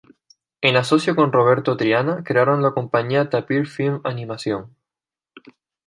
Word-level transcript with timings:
En 0.61 0.77
asocio 0.77 1.15
con 1.15 1.31
Roberto 1.31 1.77
Triana, 1.77 2.23
crearon 2.23 2.63
la 2.63 2.71
compañía 2.71 3.29
Tapir 3.29 3.67
Film 3.67 4.01
Animación. 4.03 4.75